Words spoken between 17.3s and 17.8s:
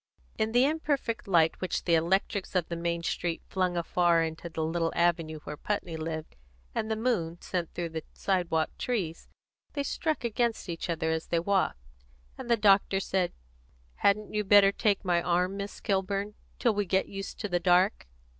to the